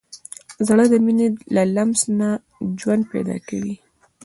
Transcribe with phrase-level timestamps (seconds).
[0.67, 2.29] زړه د مینې له لمس نه
[2.79, 3.75] ژوند پیدا کوي.